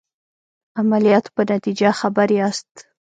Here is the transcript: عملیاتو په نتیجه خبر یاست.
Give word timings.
عملیاتو 0.79 1.29
په 1.35 1.41
نتیجه 1.51 1.89
خبر 1.99 2.27
یاست. 2.39 2.71